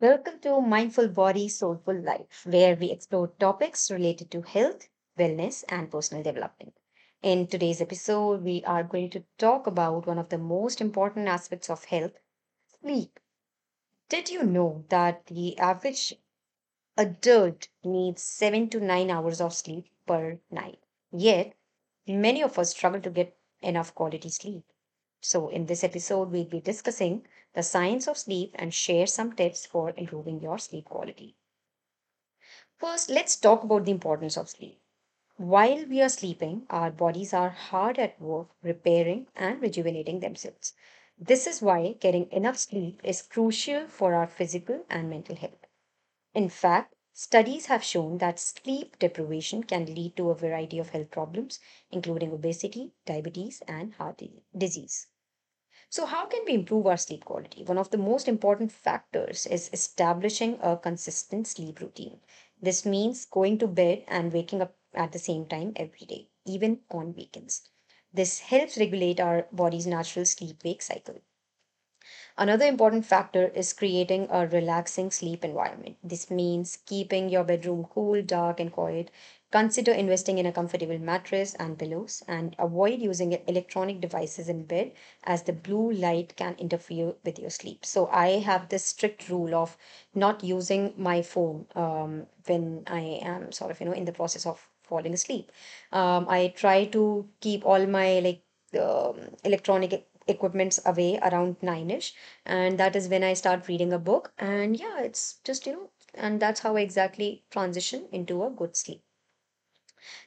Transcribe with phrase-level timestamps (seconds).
[0.00, 4.88] Welcome to Mindful Body, Soulful Life, where we explore topics related to health,
[5.18, 6.78] wellness, and personal development.
[7.22, 11.68] In today's episode, we are going to talk about one of the most important aspects
[11.68, 12.12] of health
[12.80, 13.20] sleep.
[14.08, 16.14] Did you know that the average
[16.96, 20.80] adult needs seven to nine hours of sleep per night?
[21.12, 21.54] Yet,
[22.06, 24.64] many of us struggle to get enough quality sleep.
[25.20, 29.66] So, in this episode, we'll be discussing the science of sleep and share some tips
[29.66, 31.36] for improving your sleep quality.
[32.78, 34.80] First, let's talk about the importance of sleep.
[35.36, 40.74] While we are sleeping, our bodies are hard at work repairing and rejuvenating themselves.
[41.18, 45.66] This is why getting enough sleep is crucial for our physical and mental health.
[46.34, 51.10] In fact, studies have shown that sleep deprivation can lead to a variety of health
[51.10, 54.22] problems, including obesity, diabetes, and heart
[54.56, 55.08] disease.
[55.90, 57.64] So, how can we improve our sleep quality?
[57.64, 62.20] One of the most important factors is establishing a consistent sleep routine.
[62.62, 66.82] This means going to bed and waking up at the same time every day, even
[66.92, 67.68] on weekends.
[68.12, 71.16] This helps regulate our body's natural sleep wake cycle.
[72.38, 75.98] Another important factor is creating a relaxing sleep environment.
[76.02, 79.10] This means keeping your bedroom cool, dark, and quiet.
[79.56, 84.92] Consider investing in a comfortable mattress and pillows, and avoid using electronic devices in bed
[85.24, 87.86] as the blue light can interfere with your sleep.
[87.86, 89.78] So, I have this strict rule of
[90.14, 94.44] not using my phone um, when I am sort of, you know, in the process
[94.44, 95.50] of falling asleep.
[95.90, 98.42] Um, I try to keep all my like
[98.78, 102.12] um, electronic equipments away around nine-ish
[102.44, 105.90] and that is when i start reading a book and yeah it's just you know
[106.14, 109.05] and that's how I exactly transition into a good sleep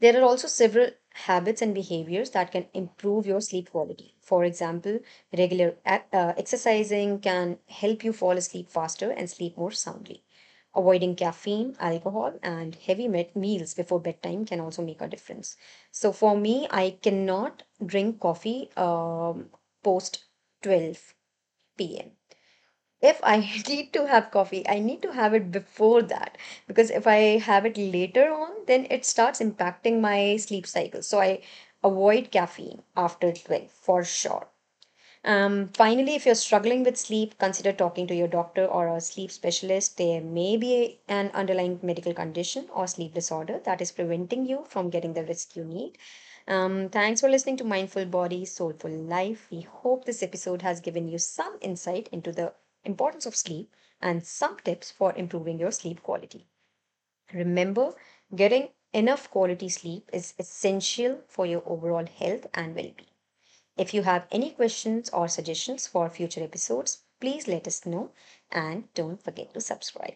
[0.00, 4.14] there are also several habits and behaviors that can improve your sleep quality.
[4.20, 4.98] For example
[5.36, 10.24] regular uh, exercising can help you fall asleep faster and sleep more soundly.
[10.74, 15.56] Avoiding caffeine alcohol and heavy met meals before bedtime can also make a difference.
[15.92, 19.50] So for me i cannot drink coffee um,
[19.82, 20.24] post
[20.62, 21.14] 12
[21.76, 22.12] p.m
[23.04, 23.36] if I
[23.68, 27.66] need to have coffee, I need to have it before that because if I have
[27.66, 31.02] it later on, then it starts impacting my sleep cycle.
[31.02, 31.42] So I
[31.84, 34.48] avoid caffeine after 12 for sure.
[35.24, 39.30] Um, finally, if you're struggling with sleep, consider talking to your doctor or a sleep
[39.30, 39.98] specialist.
[39.98, 44.90] There may be an underlying medical condition or sleep disorder that is preventing you from
[44.90, 45.98] getting the rest you need.
[46.46, 49.48] Um, thanks for listening to Mindful Body, Soulful Life.
[49.50, 52.52] We hope this episode has given you some insight into the
[52.84, 56.46] importance of sleep and some tips for improving your sleep quality.
[57.32, 57.94] Remember,
[58.34, 63.10] getting enough quality sleep is essential for your overall health and well being.
[63.76, 68.12] If you have any questions or suggestions for future episodes, please let us know
[68.50, 70.14] and don't forget to subscribe.